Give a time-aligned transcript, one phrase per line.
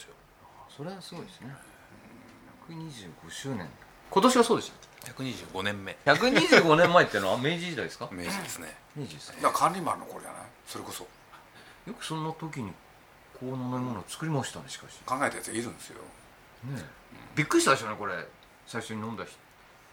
[0.00, 0.14] ですよ。
[0.76, 1.54] それはすごいですね。
[2.68, 3.68] 125周年。
[4.10, 4.72] 今年はそうでし
[5.04, 5.94] 125年目。
[6.04, 8.08] た125年前っていうのは明治時代ですか？
[8.10, 8.74] 明治ですね。
[8.96, 9.36] 明治ですね。
[9.36, 11.06] だから管理マンの頃じゃないそれこそ。
[11.86, 12.72] よくそんな時に
[13.38, 14.98] こう飲み物を作りましたねしかし。
[15.06, 16.00] 考えたやついるんですよ。
[16.64, 16.84] ねえ。
[17.34, 18.14] びっくりしたでしょうねこれ。
[18.66, 19.34] 最初に飲んだ人。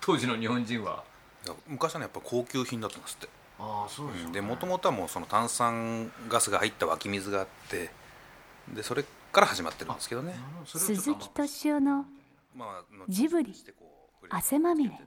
[0.02, 1.04] 当時の日本人は。
[1.46, 3.30] いや昔はねやっぱ高級品だったんですって。
[3.60, 7.90] ああそうでもともとはもうその炭酸ガスが入った湧き水があって
[8.72, 9.04] でそれ
[9.38, 10.34] から始まってるんですけどね
[10.66, 12.06] 鈴木敏夫の
[12.56, 13.54] まあジブリ
[14.32, 15.00] 汗まみれ。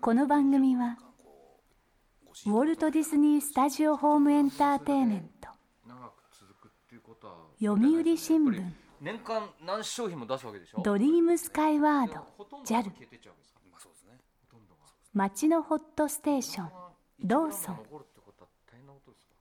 [0.00, 0.98] この番組は
[2.46, 5.48] ウォルト・ディズニー・スタジオ・ホーム・エンターテインメント。
[7.60, 8.72] 読売新聞。
[9.00, 10.82] 年間何商品も出すわけでしょ？
[10.82, 12.26] ドリームスカイワード
[12.64, 12.90] JAL
[15.14, 16.70] 街のホットステーション
[17.20, 17.76] ローソン。
[17.76, 19.34] 残るってことは大変なことですか？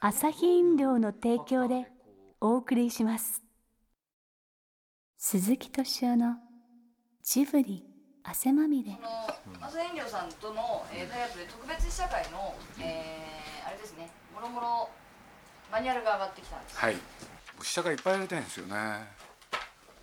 [0.00, 1.94] アサヒ飲料の提供で
[2.40, 3.42] お送りします。
[5.16, 6.36] 鈴木敏夫の
[7.22, 7.82] ジブリ
[8.22, 8.92] 汗まみれ。
[8.92, 8.98] の
[9.60, 14.10] 朝飲料さんとの、えータイアップで特別試写会の、えーあれですね。
[14.34, 14.90] もろもろ
[15.72, 16.76] マニュアルが上がってきたんです。
[16.76, 16.96] はい。
[17.62, 18.74] 試写会いっぱいやりたいんですよね。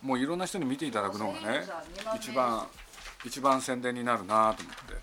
[0.01, 1.63] もういろんな人に見ていただくのがね
[2.15, 2.67] 一番
[3.23, 4.95] 一番宣伝になるなと思って。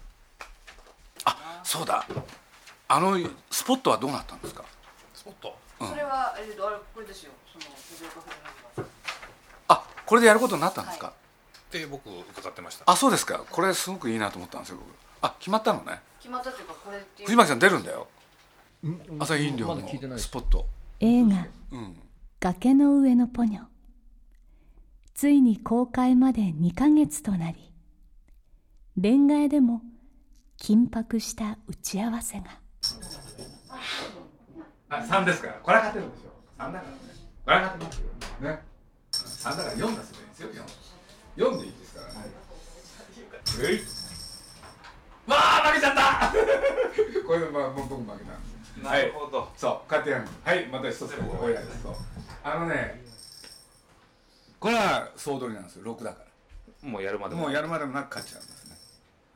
[1.25, 2.05] あそうだ。
[2.89, 3.17] あの
[3.51, 4.65] スポットはどうなったんですか？
[5.15, 5.57] スポット？
[5.87, 7.33] それは、えーとあれこれですよ。
[7.51, 8.91] その藤岡フェルナンド
[9.69, 11.15] あこれでやることになったんですか、はっ
[11.71, 12.85] て僕伺ってました。
[12.91, 13.45] あそうですか。
[13.51, 14.89] これすごくいいなと思ったんですよ僕。
[15.23, 16.01] あ決まったのね。
[16.19, 17.27] 決まったというかこれっていう。
[17.27, 18.09] 藤巻さん出るんだよ。
[19.19, 20.11] 朝日飲料まだ聞いてない。
[20.13, 20.67] のスポット。
[21.01, 21.47] 映画。
[21.73, 21.97] うん
[22.41, 23.65] 「崖の上のポニョ」
[25.15, 27.71] ついに公開まで2ヶ月となり
[28.97, 29.83] レンガ屋でも
[30.59, 32.59] 緊迫した打ち合わせが
[34.91, 35.55] あ3ですから。
[35.63, 36.99] これは勝てるでしょ3だからね。
[37.45, 38.05] これは勝てますよ。
[38.51, 38.63] ね。
[39.13, 40.49] 3だから4出せばいいんですよ
[41.37, 42.15] 4, 4でいいですからね。
[42.21, 43.81] はい。
[45.27, 46.33] わあ負けちゃった
[47.27, 48.51] これでまあもう僕負けたんで。
[48.65, 50.31] すなるほど、そうこうやってやるの。
[50.45, 51.83] はいまた一つおやです。
[51.83, 51.95] そう。
[52.43, 53.05] あのね
[54.59, 55.85] これは総取りなんですよ。
[55.85, 56.25] 6だか
[56.83, 56.89] ら。
[56.89, 58.77] もうやるまでももうやるまでもなく勝っちゃうんですね。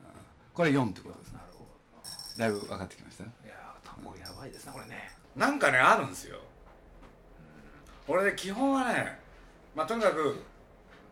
[0.01, 0.07] うん。
[0.53, 2.39] これ4ってことですなるほど。
[2.39, 3.23] だいぶ分かってきました？
[3.23, 6.39] ねいやー単語やばいですねこれねなんかねあるんですよ。
[8.07, 9.19] 俺ね基本はね
[9.75, 10.43] まあとにかく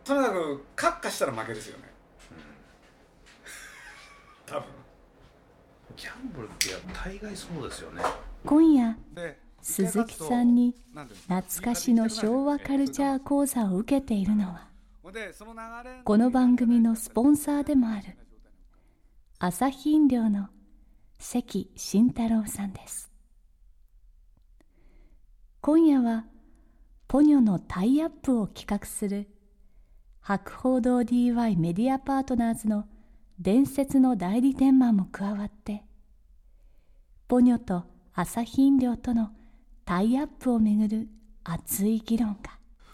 [0.04, 1.84] とにかくカッカしたら負けですよね。
[4.46, 4.64] 多分。
[5.96, 8.02] ギャンブルってや大概そうですよね。
[8.44, 10.74] 今夜で鈴木さんに
[11.26, 14.68] 懐かしの昭和カルチャー講座を受けているのは
[16.04, 18.18] この番組のスポンサーでもある
[19.38, 20.48] 朝日飲料の
[21.18, 23.10] 関慎太郎さんです
[25.66, 26.26] 今夜は
[27.08, 29.30] ポニョのタイアップを企画する
[30.20, 32.84] 博報堂 DY メディアパートナーズの
[33.40, 35.82] 伝説の代理店マンも加わって
[37.28, 37.84] ポニョと
[38.14, 39.30] 朝日飲料との
[39.86, 41.08] タイアップをめぐる
[41.44, 42.50] 熱い議論が。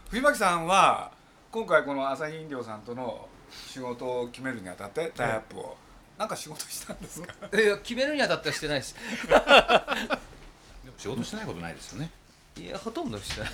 [0.09, 1.11] 藤巻さんは
[1.51, 5.75] 今回この朝日飲料さんとの仕事を決めるにあたってタイアップを。
[6.17, 7.33] なんか仕事したんですか？
[7.53, 8.95] いや決めるにあたってはしてないです。
[9.27, 12.09] でも仕事してないことないですよね
[12.57, 13.51] いやほとんどしてない。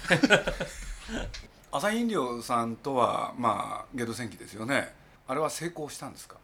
[1.72, 4.94] 朝日飲料さんとはまあゲド戦記ですよね。
[5.28, 6.38] あれは成功したんですか？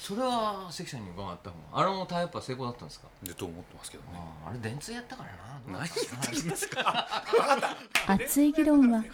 [0.00, 3.08] それは関さんに伺った方があれもタイプは成功だったんですか？
[3.22, 4.18] でと思ってますけどね。
[4.46, 5.78] あれ電通やったからな。
[5.80, 7.06] 何言ってるんですか？
[8.06, 9.04] 熱い議論は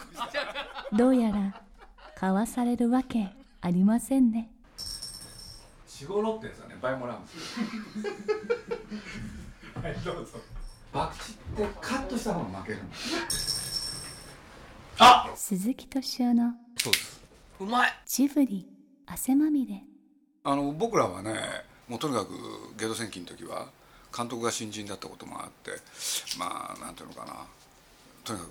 [0.92, 1.60] どうやら
[2.14, 3.30] 交わされるわけ
[3.62, 4.50] ありませんね。
[5.88, 7.34] 四五六ってやつはね倍もらうんです
[8.06, 8.12] よ。
[9.82, 10.38] はいどうぞ
[10.94, 11.12] 博
[11.58, 12.94] 打ってカットした方が負けるんで
[13.30, 13.74] す
[15.34, 17.20] 鈴木敏夫のそうです。
[17.60, 17.92] うまい。
[18.06, 18.66] ジブリ
[19.04, 19.82] 汗まみれ。
[20.44, 21.34] あの僕らはね
[21.88, 22.30] もうとにかく
[22.78, 23.66] ゲド戦記の時は
[24.16, 25.72] 監督が新人だったこともあって
[26.38, 27.34] まあなんていうのかな。
[28.22, 28.50] とにかく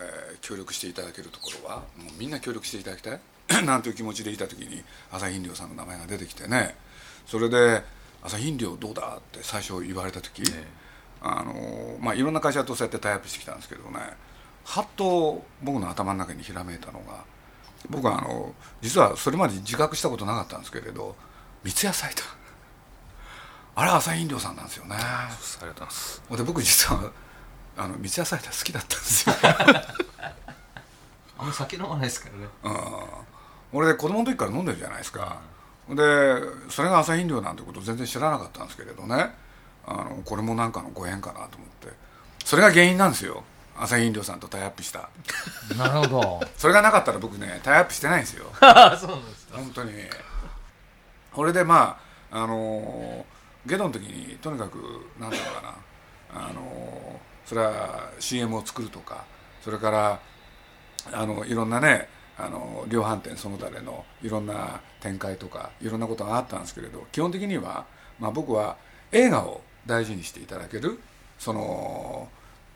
[0.00, 3.20] えー協力していただけるところはもうみんな協力していただきたい。
[3.64, 6.74] なんていう気持ちでいた時に朝日飲料さんの名前が出てきてね。
[7.26, 7.82] それで
[8.26, 10.42] 「朝日飲料どうだ?」って最初言われた時、
[11.20, 14.00] あのまあ、いろんな会社とそうやってタイアップしてきたんですけどね
[14.64, 17.24] はっと僕の頭の中にひらめいたのが
[17.88, 21.16] 僕はあの実はそれまで自覚したことなかったんですけれど
[21.62, 22.24] 三ツ矢サイダー。
[23.78, 24.96] あれ朝日飲料さんなんですよね。
[24.96, 25.34] あり
[25.66, 26.22] がとうございます。
[26.30, 27.12] で僕実は
[27.76, 29.36] あの三ツ矢サイダー好きだったんですよ。
[31.38, 32.48] あんま酒飲まないですからね。
[32.62, 33.26] うん。
[33.72, 35.38] 俺子供の時から飲んでるじゃないですか、
[35.88, 39.30] でそれが朝日飲料なんてこと全然知らなかったんですけれどね。
[39.86, 41.88] あのこれもなんかのご縁かなと思って。
[42.44, 43.44] それが原因なんですよ。
[43.78, 45.08] 朝日飲料さんとタイアップした。
[45.76, 46.40] なるほど。
[46.56, 48.46] それがなかったら僕ねタイアップしてないんですよ。
[48.58, 49.92] そうなんです本当に。
[51.32, 52.00] これでま
[52.32, 53.24] ああの
[53.64, 55.74] ゲドの時にとにかくなんだろうかな。
[56.48, 59.24] あのそれは CM を作るとか
[59.62, 60.20] それから
[61.12, 67.86] あのいろんなねあの量販店その他でのいろんな展開とかいろんなことがあったんですけれど基本的には、
[68.18, 68.76] まあ、僕は
[69.12, 70.98] 映画を大事にしていただける
[71.38, 72.28] その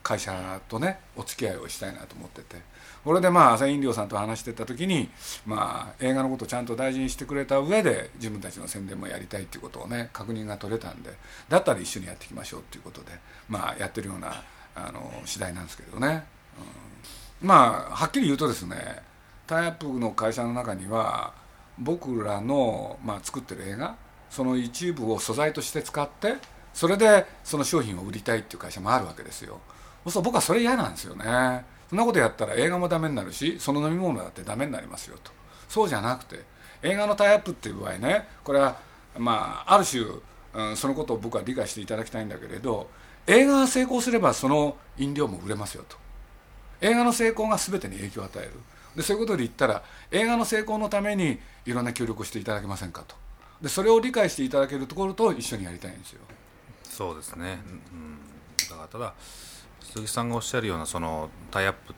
[0.03, 2.71] 会社とねお付き合いをしたいなと思ってて。
[3.05, 5.09] これでまあ朝飲料さんと話してた時に、
[5.47, 11.11] まあ、映画のことをちゃんと大事にしてくれた上で自分たちの宣伝もやりたいっていうことをね確認が取れたんで
[11.49, 13.13] だったら一緒にやっていきましょうっていうことで、
[13.49, 14.43] まあ、やってるような
[14.75, 16.25] あの次第なんですけどね、
[17.43, 18.77] うん、まあはっきり言うとですね
[19.51, 21.35] タイアップの会社の中には
[21.77, 23.97] 僕らの、まあ、作ってる映画
[24.31, 26.35] その一部を素材として使って
[26.73, 29.59] それでその商品を売りたいっていう会社もあるわけですよ。
[30.07, 31.65] そう僕はそれ嫌なんですよね。
[31.89, 35.33] そんなことやったら映画もダメになるしその飲み物だってダメになりますよと。
[35.69, 36.45] そうじゃなくて
[36.85, 38.79] 映画のタイアップっていう場合ねこれは
[39.19, 40.05] まあある種、
[40.55, 42.89] うん、そのことを僕は理解していただきたいんだけれど
[43.27, 45.97] 映画が成功すればその飲料も売れますよと。
[46.83, 48.53] 映画の成功が全てに影響を与える。
[48.97, 53.15] でそういうことで言ったら映画の成功のためにいろんな協力をしていただけませんかと。
[53.63, 56.21] でそれを理解していただけるところと一緒にやりたいんですよ。
[56.85, 57.61] そうですね、
[57.93, 58.19] うん、
[58.69, 59.15] だからただ
[59.81, 61.97] 鈴木さんがおっしゃるようなそのタイアップっ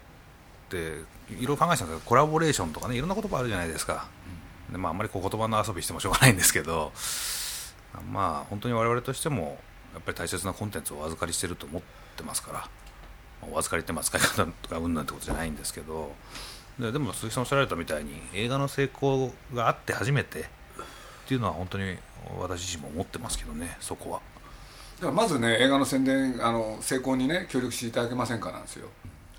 [0.69, 0.77] て
[1.33, 4.09] いろいろ考えてたんですけどコラボレーションとかねいろんな言葉あるじゃないですか、
[4.71, 6.93] でまあ、あんまりこう言葉の遊びしてもしょうがないんですけど
[8.12, 9.59] まあ本当に我々としても
[9.95, 11.83] やっぱり大切なコンテンツをお預かりしてると思っ
[12.17, 12.69] てますから。
[13.50, 16.12] お預かりってまあ使い方とかうんなんてことじゃないんですけど
[16.79, 20.45] ででも鈴木さんおっしゃられたみたいに映画の成功があって初めてっ
[21.27, 21.97] ていうのは本当に
[22.39, 24.21] 私自身も思ってますけどねそこは。
[25.03, 28.89] だからまずね映画の宣伝あの成功にね協力していただけませんかなんですよ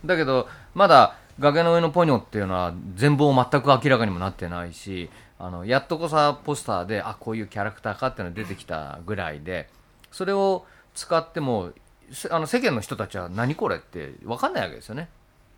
[0.04, 5.10] だけどまだ崖の上のポニョっていうのは全貌全く明らかにもなってないし
[5.40, 9.70] あのやっとこさポスターであこういうキャラクターかっていうのが出てきたぐらいで
[10.12, 10.66] それを
[10.96, 11.72] 使っても
[12.12, 15.08] せあの世間の人たちは何これって分かんないわけですよね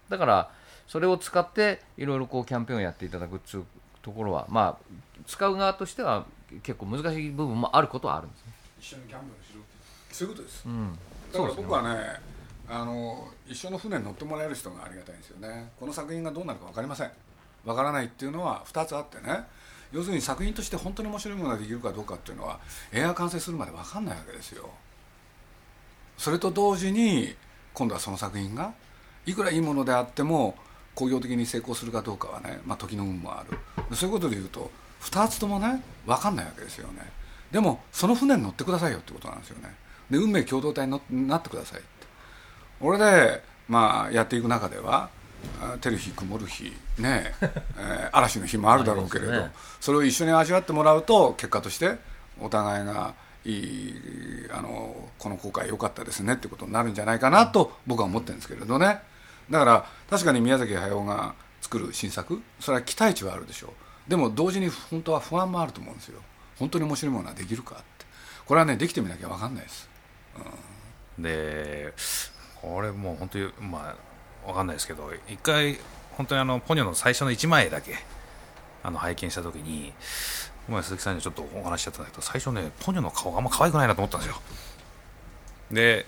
[0.10, 0.52] だから
[0.88, 3.66] それを使っていろいろこうキャンペーンをやっていただくっていう
[4.02, 4.96] ところはまあ
[5.28, 6.26] 使う側としては
[6.64, 8.54] 結構難しい部分もあることはあるんですね。
[8.80, 10.36] 一緒にギャンブルしろってそういう。
[10.36, 11.00] ことです、うん。
[11.34, 12.36] だから僕はね
[12.68, 15.72] あの一緒の船に乗ってもらえる人がありがたいんですよね。
[15.80, 17.12] この作品がどうなるか分かりません。
[17.64, 19.46] 分からないっていうのは2つあってね。
[19.92, 22.60] 要するに作品として本当に面白いものができるかどうかっていうのは
[22.92, 24.70] 映画完成するまで分かんないわけですよ。
[26.18, 27.36] それと同時に
[27.74, 28.74] 今度はその作品が
[29.26, 30.56] いくらいいものであっても
[30.96, 33.58] 工業的に成功するかどうかはね、まあ、時の運もある。
[33.96, 34.72] そういうことで言うと
[35.02, 37.02] 2つともね分かんないわけですよね。
[37.52, 39.76] でもその船に乗ってくださいよってことなんですよね。
[40.10, 41.88] で運命共同体になってくださいって。
[42.80, 45.10] 俺で、まあ、やっていく中では
[45.62, 47.34] あ照る日曇る日ね、
[47.78, 49.52] えー嵐の日もあるだろうけれど、ね。
[49.80, 51.98] それを一緒に味わってもらうと結果として
[52.40, 53.14] お互いが
[53.46, 53.96] いい
[54.52, 59.00] あのこの公開良かったですねってことになるんじゃないかなと僕は思ってるんですけれどね
[59.50, 64.10] だから確かに宮崎駿が作る新作それは期待値はあるでしょう。
[64.10, 66.22] でも同時に本当は不安もあると思うんですよ。
[66.60, 68.06] 本当に面白いものはできるかって。
[68.46, 69.90] これはねできてみなきゃ分かんないです。
[71.18, 71.94] で
[72.62, 73.96] これもう本当にま
[74.46, 75.80] あわかんないですけど一回
[76.12, 77.96] 本当にあのポニョの最初の1枚だけ
[78.84, 79.94] あの拝見した時に
[80.68, 84.42] 前鈴木さんにちょっとお話しちゃったんだけど最初ねポニョの顔があんま可愛くないなと思ったんですよ。
[85.72, 86.06] で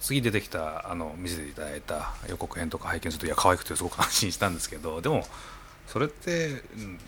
[0.00, 5.24] 次出てきたあの見せていただいた予告編とか拝見するといや可愛くてすごく安心したんですけどでも
[5.86, 6.62] それって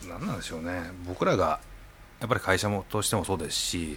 [0.09, 0.90] 何なんでしょうね。
[1.06, 1.61] 僕らが
[2.20, 3.97] やっぱり会社もとしてもそうですしや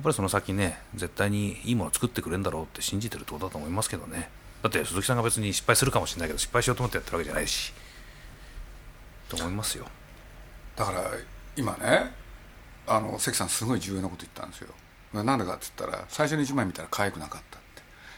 [0.00, 4.28] っぱりその先ね絶対にいいものを作ってくれるんだろうって信じてるってことだと思いますけどね。
[4.62, 7.72] だって鈴木さんが別に失敗するかもしれないけど失敗しようと思ってやってるわけじゃないし
[9.28, 9.86] と思いますよ。
[10.76, 11.04] だから
[11.56, 12.12] 今ね
[12.86, 14.68] あの関さんすごい重要なこと言ったんですよ。
[15.12, 17.58] なんでかって言ったら最初に1枚見たら可愛くなかった。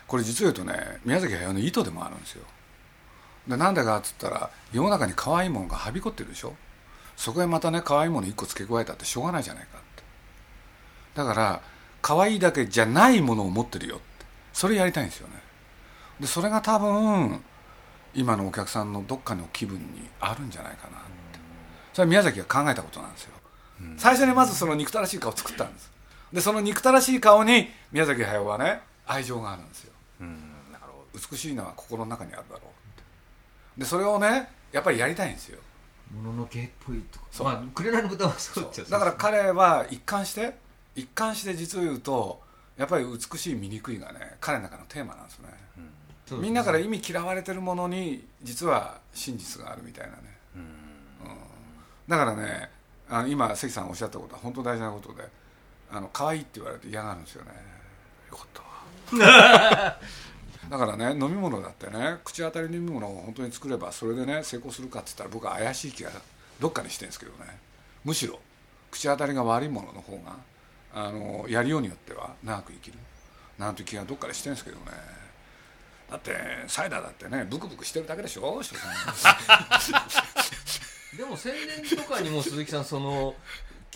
[0.06, 2.44] これ実を言うとね宮崎駿の意図でもあるんですよ。
[3.48, 6.54] でなんでかっつったら世の中に可愛いものがはびこってるでしょ？
[7.16, 10.02] そこへまたね可愛いもの一個付け加えたってしょうがないじゃないかって。
[11.14, 11.62] だから
[12.02, 14.04] 可愛いだけじゃないものを持ってるよって。
[14.52, 15.34] それやりたいんですよね。
[16.20, 17.42] でそれが多分
[18.14, 21.00] 今のお客さんのどっかの気分にあるんじゃないかなっ
[21.32, 21.38] て。
[21.92, 23.32] それは宮崎が考えたことなんですよ、
[23.96, 25.90] 最初にまずその憎たらしい顔を作ったんです。
[26.32, 29.92] でその憎たらしい顔に宮崎駿はね愛情があるんですよ
[31.30, 32.62] 美しいのは心の中にあるだろ
[33.76, 33.80] う。
[33.80, 35.60] でそれをねやっぱりやりたいんですよ。
[36.14, 37.26] もののけっぽいとか。
[37.30, 37.46] そう。
[37.46, 40.54] まあ紅の豚はそうっちゃだから彼は一貫して
[40.94, 42.40] 一貫して実を言うと
[42.76, 50.22] やっぱり美しい醜いがね彼の中のテーマなんですね、そうですねみんなから意味嫌われてるものに実は真実があるみたいなね、
[50.56, 50.64] うん。
[52.08, 52.70] だからね
[53.08, 55.28] あの今関さんおっしゃったことは本当大事なことで
[55.90, 57.50] あの可愛いって言われて嫌がるんですよね。
[58.30, 59.16] よかった。
[59.16, 60.00] わ
[60.70, 66.10] だからね飲み物だってね口当たりの飲み物を本当に作ればそれでね成功するかって言ったら僕は怪しい気が
[66.60, 67.58] どっかにしてるんですけどね。
[68.04, 68.38] むしろ
[68.90, 70.36] 口当たりが悪いものの方が
[70.94, 72.98] あのやりようによっては長く生きる。
[73.58, 74.84] なんて気がどっかでしてるんですけどね。
[76.10, 76.32] だって
[76.68, 78.62] サイダーだってねブクブクしてるだけでしょ
[81.16, 83.34] でも宣伝とかにも鈴木さんその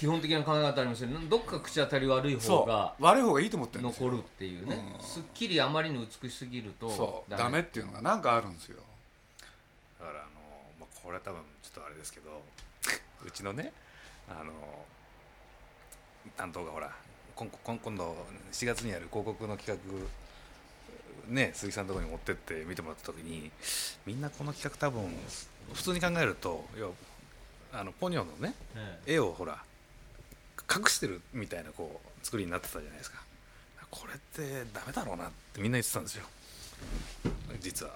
[0.00, 1.18] 基本的な考え方ありますよね。
[1.28, 3.04] どっか口当たり悪い方そがう。
[3.04, 4.06] 悪い方がいいと思ってるんですよ。
[4.06, 5.06] 残るっていうね、うん。
[5.06, 7.30] すっきりあまりに美しすぎるとそう。
[7.30, 7.60] ダメ。
[7.60, 8.78] っていうのがなんかあるんですよ。
[10.00, 10.30] だからあの、
[10.80, 12.30] まあ、これは多分ちょっとあれですけど
[13.26, 13.74] うちのね
[14.26, 14.52] あの
[16.34, 16.90] 担当がほら
[17.36, 18.16] 今今今度
[18.52, 19.78] 7月にやる広告の企
[21.28, 23.50] 画ね鈴木さんのところに持ってって見てもらった時に
[24.06, 25.14] みんなこの企画多分
[25.74, 26.92] 普通に考えると要は
[27.74, 28.54] あのポニョのね
[29.06, 29.14] え。
[29.14, 29.62] 絵をほら
[30.72, 33.18] 隠してるみたいなこう作りになってたじゃないですか。
[33.90, 36.24] これってダメだろうなってみんな言ってたんですよ。
[37.60, 37.92] 実は。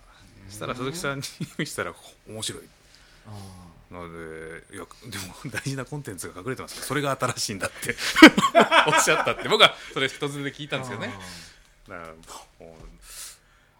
[0.49, 1.25] そしたら鈴木さんに
[1.57, 1.95] 見せたら
[2.29, 2.63] 面白い。
[3.91, 6.75] なのでいやでも大事なコンテンツが隠れてます。
[6.75, 7.95] からそれが新しいんだって。
[8.89, 9.49] おっしゃったって。
[9.49, 11.15] 僕はそれ一つで聞いたんですよね。
[11.89, 12.15] だからも
[12.61, 12.65] う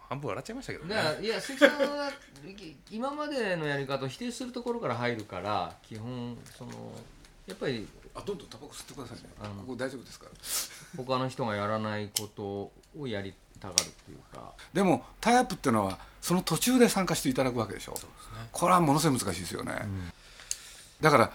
[0.09, 1.19] 半分笑っちゃいましたけどね。
[1.21, 6.93] いや鈴木さんはい今までのやり方を否定するところから入るから基本その
[7.47, 9.25] やっぱりあどんどんタバコ吸ってくださいね。
[9.41, 10.27] あのここ大丈夫ですか？
[10.27, 10.31] ら
[11.05, 12.43] 他の人がやらないこと
[12.99, 14.53] をやりたがるっていうか。
[14.73, 17.95] でもタイアップっていうのはその途中で参加していただくわけでしょ。
[18.53, 19.75] これはものすごい難しいですよね、
[21.01, 21.33] だから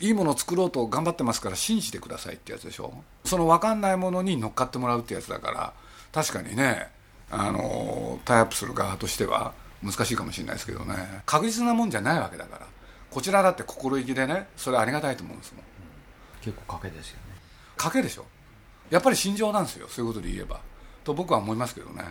[0.00, 3.02] いいものを作ろうと頑張ってますから信じてくださいってやつでしょ。
[3.24, 5.74] その分かんないものに乗っかってもらうってやつだから
[6.12, 6.90] 確かにね
[7.30, 11.22] あのタイアップする側としては難しいかもしれないですけどね。
[11.26, 12.66] 確実なもんじゃないわけだから。
[13.10, 15.64] こちらだって心意気でねそれありがたいと思うんですもん
[16.42, 17.22] 結構賭けですよね。
[17.76, 18.26] 賭けでしょ？
[18.90, 19.88] やっぱり心情なんですよ。
[19.88, 20.60] そういうことで言えば。
[21.04, 22.04] と僕は思いますけどね。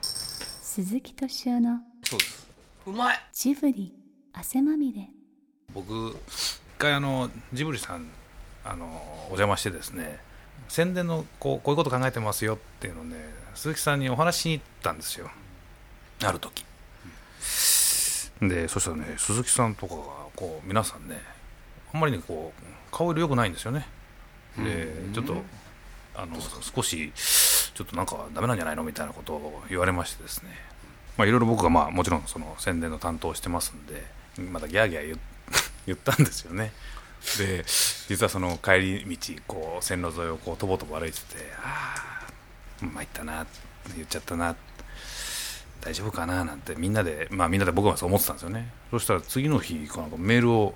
[0.00, 2.50] 鈴木敏夫のそうです。
[2.86, 3.20] うまい。
[3.32, 3.94] ジブリ
[4.32, 5.08] 汗まみれ。
[5.74, 8.08] 僕一回あのジブリさん
[8.64, 8.86] あの
[9.24, 10.18] お邪魔してですね
[10.68, 13.16] 宣伝のこうこういうこと考えてますよっていうのをね
[13.54, 15.30] 鈴木さんにお話しに行ったんですよ。
[16.24, 16.64] ある時。
[18.40, 20.02] でそしたらね鈴木さんとかが
[20.34, 21.20] こう皆さんね
[21.92, 23.86] あんまりにこう顔色良くないんですよね。
[24.58, 25.42] でちょっと
[26.14, 26.36] あの
[26.74, 30.50] 少しちょっとなんかダメなんじゃないのみたいなことを言われましてですね。
[31.16, 34.04] まあいろいろ僕がまあもちろんその宣伝の担当をしてますんで
[34.50, 35.20] またギャーギャー言
[35.86, 36.72] 言ったんですよね。
[37.38, 37.64] で
[38.08, 42.22] 実はその帰り道こう線路沿いをこうとぼとぼ歩いててあ
[42.82, 43.46] あ参ったな
[43.94, 44.56] 言っちゃったな
[45.82, 48.72] 大丈夫かななんてみんなでまあみんなで僕はそう思ってたんですよね。
[48.90, 50.74] そしたら次の日かなんかメールを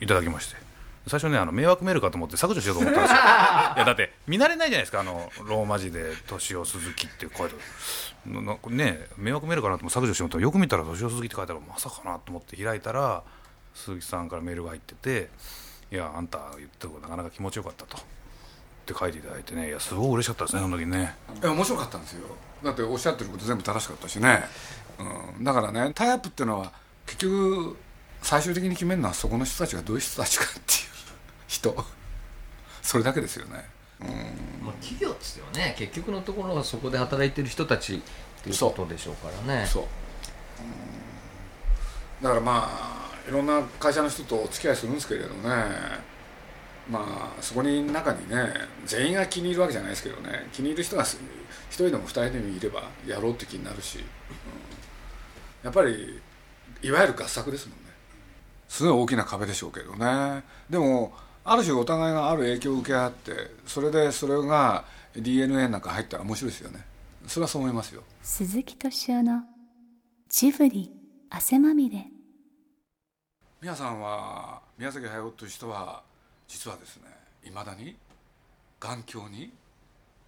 [0.00, 0.70] いただきまして。
[1.06, 3.18] 最初ねあの迷惑メールかと思って削除しようと思ったんですよ。
[3.76, 5.00] いやだって見慣れないじゃないですか。
[5.00, 7.56] あのローマ字で「敏夫鈴木」って書いて
[8.26, 13.22] ななね迷惑メールかなと思って削除しようと思ったらよく見たら「敏夫鈴木」って書いてあるまさかなと思って開いたら
[13.74, 15.30] 鈴木さんからメールが入ってて
[15.90, 17.96] 「いやあんた言ってることなかなか気持ちよかった」と。
[17.96, 19.68] って書いていただいてね。
[19.68, 21.14] いやすごい嬉しかったですねその時ね。
[21.40, 22.26] いや面白かったんですよ。
[22.64, 24.44] だっておっしゃってること全部正しかったしね、
[24.98, 26.72] うん、だからねタイアップっていうのは
[27.06, 27.76] 結局
[28.22, 30.64] 最終的に決めるのはそこの人たちがどういう人たちかっていう
[31.48, 31.84] 人。
[32.82, 33.64] それだけですよね。
[34.62, 35.74] まあ、企業っつってはね。
[35.78, 37.98] 結局のところはそこで働いてる人たちっ
[38.42, 39.66] ていうことでしょうからね。
[39.66, 39.86] そう、う
[42.22, 45.50] ん、だからまあいろんな会社の人とお付き合いするんですけれどね。
[46.90, 48.52] まあそこに中にね
[48.86, 50.48] 全員が気に入るわけじゃないですけどね。
[50.52, 51.18] 気に入る人が一
[51.70, 54.04] 人でも二人でもいればやろうって気になるし、うん、
[55.62, 56.20] やっぱり
[56.82, 57.89] いわゆる合作ですもんね
[58.70, 60.44] すごい大きな壁でしょうけどね。
[60.70, 61.12] でも
[61.44, 63.32] ある種お互いがある影響を受け合って
[63.66, 64.84] それでそれが
[65.16, 66.86] DNA なんか入ったら面白いですよね。
[67.26, 68.04] それはそう思いますよ。
[68.22, 69.42] 鈴木敏夫の
[70.28, 70.92] ジブリ
[71.30, 72.06] 汗まみれ。
[73.60, 76.02] 皆さんは宮崎駿という人は
[76.46, 77.02] 実はですね
[77.44, 77.96] いまだに
[78.78, 79.52] 眼鏡に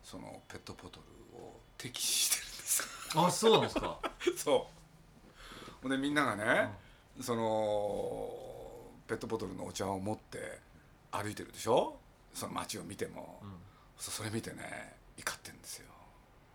[0.02, 0.98] そのペットボト
[1.32, 2.88] ルを敵視してるんです。
[3.14, 3.98] あそうなんですか。
[4.36, 5.70] そう。
[5.80, 6.81] ほんでみんながね、
[7.20, 8.30] その
[9.06, 10.58] ペットボトルのお茶を持って
[11.10, 11.96] 歩いてるでしょ？
[12.32, 13.46] その街を見ても、ん。
[13.98, 15.86] そそれ見てね怒ってるんですよ。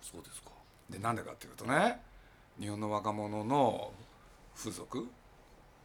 [0.01, 0.49] そうですか。
[0.89, 1.99] でなんでかっていうとね
[2.59, 3.91] 日本の若者の
[4.55, 5.07] 風俗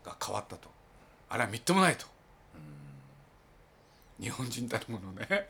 [0.05, 0.71] が変わったと。
[1.29, 2.07] あれはみっともないと。
[4.21, 5.47] 日本人たるものね。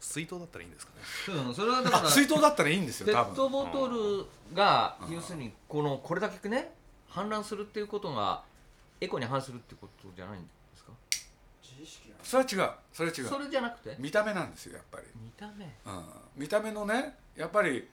[0.00, 1.00] 水筒だったらいいんですかね。
[1.26, 1.52] そうなの。
[1.52, 3.32] それはだからあ水筒だったらいいんですよペ多分。
[3.34, 5.14] ットボトルがうん。
[5.14, 6.72] 要するにこのこれだけね
[7.10, 8.42] 氾濫するっていうことが
[9.00, 10.92] エコに反するってことじゃないんですか？
[12.22, 12.70] それは違う。
[12.92, 13.24] それは違う。
[13.26, 13.96] それじゃなくて？
[13.98, 15.64] 見た目なんですよやっぱり、見た目？
[15.64, 16.04] うん、
[16.36, 17.88] 見た目のねやっぱり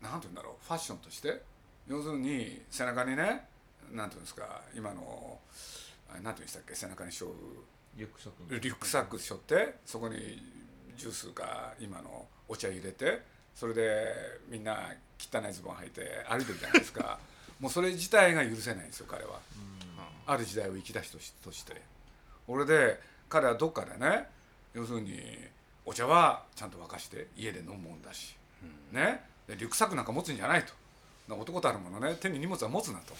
[0.00, 0.66] なんて言うんだろう。
[0.66, 1.42] ファッションとして。
[1.88, 3.44] 要するに背中にね
[3.92, 4.62] なんていうんですか。
[4.74, 5.38] 今の
[6.22, 6.74] なんていうんでしたっけ？
[6.74, 7.34] 背中に背負う。
[7.96, 10.42] リュックサックリュックサック背負ってそこに
[10.96, 13.20] ジュースか今のお茶入れて
[13.54, 14.06] それで
[14.48, 17.18] みんな汚いズボン履いて歩いてるじゃないですか
[17.62, 19.38] もうそれ自体が許せないんですよ彼は、
[20.26, 21.80] ある時代を生きた人として。
[22.48, 24.26] 俺で彼はどっかでね
[24.74, 25.20] 要するに
[25.86, 28.34] お茶はちゃんと沸かして家で飲むもんだし、
[28.90, 29.22] ね。
[29.46, 30.72] でリュックサックなんか持つんじゃないと。
[31.36, 33.14] 男たるものね手に荷物は持つなと。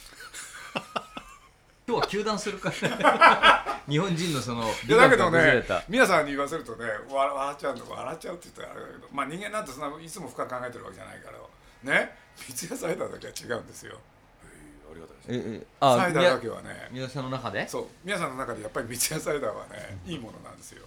[1.87, 5.85] 今日は糾弾するから 日本人のそのいやだけど美学が崩れねた。
[5.89, 11.39] 皆さんに言わせるとね笑笑っちゃうの笑っちゃうって言ったらあれだけどまあ人間なんてそんないつも深く考えてるわけじゃないから
[11.95, 12.19] ね。
[12.35, 13.99] 三ツ矢サイダーだけは違うんですよ
[14.93, 15.49] ありがたいです。
[15.49, 16.89] ええあサイダーだけはね。
[16.91, 17.69] 宮さんの中で？
[17.69, 17.87] そう。
[18.05, 20.87] 皆さんの中でやっぱり三ツ矢サイダーはねいいものなんですよ。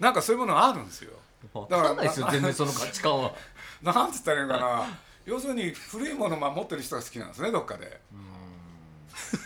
[0.00, 1.12] なんかそういうものがあるんですよ。
[1.54, 3.32] わだからないですよ全然その価値観は。
[3.82, 4.86] なんつったらいいのかな。
[5.24, 8.00] 要するに古いものを守ってる人が好きなんですねどっかで。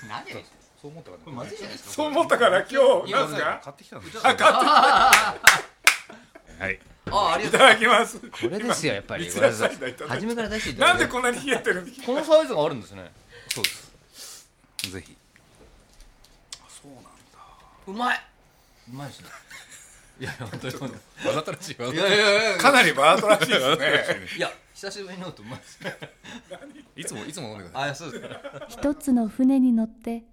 [0.08, 0.24] 何
[0.80, 1.94] そう思ったからこれまずいじゃないですか。
[1.94, 3.60] そう思ったから今日なんですか？
[3.64, 5.34] 買ってきたんですあ買っては
[6.70, 6.74] い。
[6.74, 6.78] い
[7.10, 7.60] あありがとう。
[7.60, 8.18] ただきます。
[8.18, 9.24] これですよやっぱり。
[9.30, 12.06] 三ツ矢サイダーいただき初めから出していただいてなんでこんなに冷えてるんですか？
[12.06, 13.10] このサイズがあるんですね
[13.56, 14.48] そうです。
[14.90, 15.16] ぜひ。
[16.68, 17.10] そうなんだ。
[17.86, 18.20] うまい。
[18.92, 19.28] うまいですね。
[20.20, 22.58] いやいや本当に本当わざとらしいわにいやいやいやいや。
[22.58, 24.36] かなりバートらしいですね。
[24.36, 25.98] いや久しぶりに飲むとうまいですね。
[26.96, 27.90] いつもいつも飲んでください。
[27.90, 28.28] あそうです。
[28.28, 30.24] か一つの船に乗って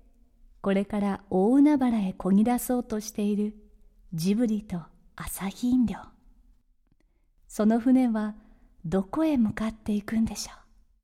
[0.61, 3.55] これから大海原へこぎ出そうとしている
[4.13, 4.81] ジブリと
[5.15, 5.97] 朝日飲料。
[7.47, 8.35] その船は
[8.83, 10.51] どこへ向かっていくんでしょ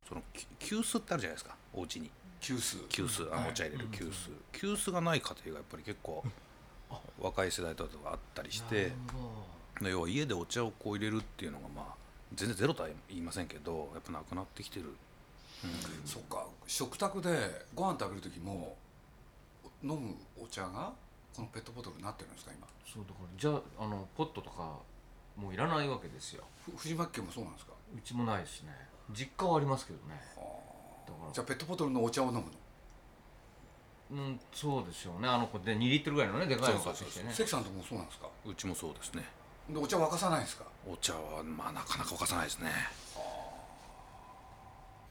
[0.08, 2.12] そのき急須ってあるじゃないですかお家に。
[2.40, 2.88] 急須。
[2.88, 4.32] 急須あのお茶入れる急須。
[4.52, 6.24] 急須がない家庭がやっぱり結構
[7.20, 8.92] 若い世代とかあったりして
[9.82, 11.96] で要は家でお茶をこう入れるっていうのがまあ
[12.34, 14.86] 全然ゼロとは言いませんけどやっぱなくなってきてる、
[16.06, 16.46] そっか。
[16.68, 18.76] 食卓でご飯食べる時も
[19.84, 20.94] 飲むお茶が
[21.36, 22.68] このペットボトルになってるんですか今？
[22.86, 24.80] そうだからじゃああのポットとか
[25.36, 26.44] もういらないわけですよ。
[26.66, 27.74] ふ藤巻家もそうなんですか？
[27.96, 28.72] うちもないですね。
[29.12, 30.22] 実家はありますけどね。
[30.36, 30.69] だから
[31.34, 32.44] じゃあペットボトルのお茶を飲むの？
[34.12, 35.28] うんそうでしょうね。
[35.28, 37.32] あの子で2リットルぐらいのねでかいの買ってきてね。
[37.34, 38.28] 関さんとこもそうなんですか？
[38.46, 39.24] うちもそうですね。
[39.70, 40.66] でお茶沸かさないんですか？
[40.88, 42.72] お茶はまあなかなか沸かさないですね。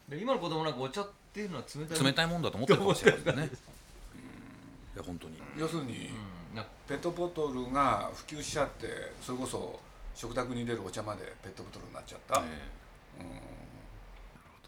[0.09, 3.43] で今の子供なんかお茶っていうのは冷たい冷たいもんだと思ってるかもしれないですね。
[3.43, 3.47] うん。
[3.49, 3.51] い
[4.97, 5.39] や本当に。
[5.57, 6.29] 要するにうん。
[6.89, 8.89] ペットボトルが普及しちゃって
[9.21, 9.79] それこそ
[10.15, 13.23] 食卓に出るお茶までペットボトルになっちゃった、え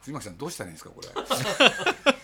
[0.00, 1.08] 藤巻さんどうしたらいいんですかこれ？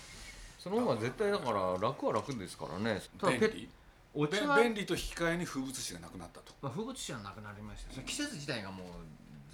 [0.58, 3.00] その方が絶対だから楽は楽ですからね。
[3.20, 3.68] ただペ便利？
[4.14, 6.54] お茶べ便利と引き換えに風物詩がなくなったと。
[6.62, 8.02] まあ、風物詩はなくなりました。
[8.02, 8.86] 季節自体がもう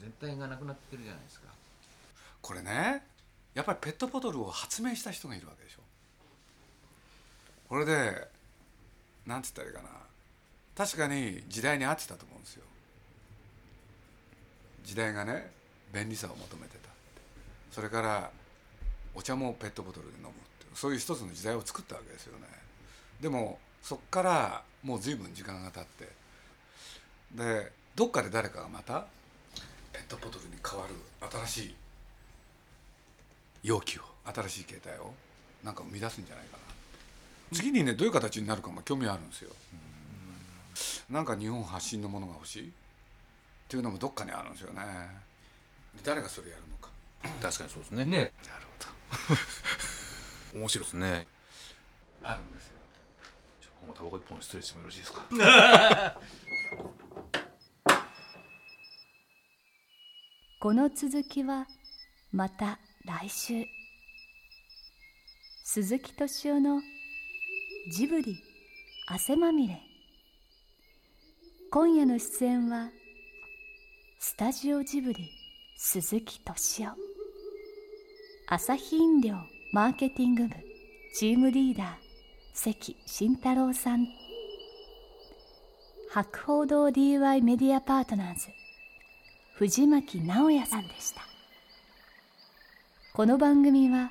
[0.01, 1.49] 全体がなくなってるじゃないですか。
[2.41, 3.05] これね
[3.55, 5.81] やっぱりペットボトルを発明した人がいるわけでしょ。
[7.69, 8.29] これで
[9.27, 9.89] なんつったらいいかな。
[10.75, 12.65] 確かに時代に合ってたと思うんですよ。
[14.85, 15.53] 時代がね
[15.93, 16.79] 便利さを求めて
[17.73, 18.31] それから
[19.15, 22.47] お茶もペットボトルで飲むってうそういう一つの時代を作ったわけですよね。
[23.21, 26.09] でもそっからもう随分時間が経って
[27.33, 29.07] でどっかで誰かがまた
[29.93, 30.95] ペットボトルに変わる
[31.47, 31.75] 新しい
[33.63, 35.13] 容器を新しい形態を
[35.65, 36.63] なんか生み出すんじゃないかな。
[37.57, 39.51] 次にねどういう形になるかも興味あるんですよ。
[41.11, 42.73] なんか日本発信のものが欲しいっ
[43.69, 44.83] ていうのもどっかにあるんですよね。
[46.03, 46.92] 誰がそれやるのか。
[47.41, 48.05] 確かにそうですね。
[48.05, 48.17] ね。
[48.19, 48.33] なる
[48.79, 49.35] ほ
[50.55, 50.59] ど。
[50.61, 51.27] 面白いですね。
[52.23, 52.73] あるんですよ。
[53.61, 55.23] ちょもうタバコ一本失礼してもよろしいですか？
[60.61, 61.67] この続きは
[62.33, 63.67] また来週。
[65.65, 66.81] 鈴木敏夫の
[67.93, 68.37] ジブリ
[69.09, 69.81] 汗まみれ。
[71.71, 72.91] 今夜の出演は
[74.21, 75.31] スタジオジブリ
[75.79, 76.95] 鈴木敏夫
[78.47, 79.37] 朝日飲料
[79.73, 80.55] マーケティング部
[81.15, 81.87] チームリーダー
[82.53, 84.07] 関慎太郎さん。
[86.11, 88.49] 博報堂 DY メディアパートナーズ
[89.55, 91.23] 藤巻直也さんでした。
[93.15, 94.11] この番組は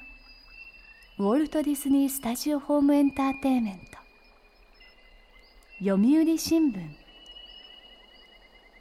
[1.20, 3.98] ウォルト・ディズニー・スタジオ・ホーム・エンターテインメント
[5.80, 6.80] 読売新聞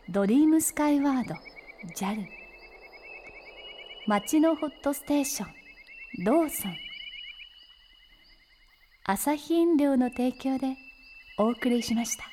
[0.09, 1.35] ドリームスカイワード
[1.97, 2.40] JAL
[4.11, 6.77] 街のホットステーションローソン
[9.05, 10.75] 朝日飲料の提供で
[11.39, 12.25] お送りしました。